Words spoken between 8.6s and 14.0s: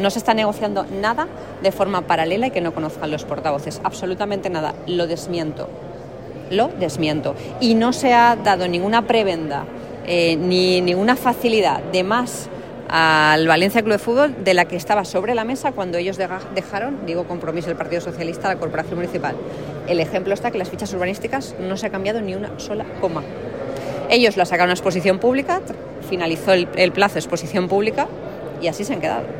ninguna prebenda eh, ni ninguna facilidad de más al Valencia Club de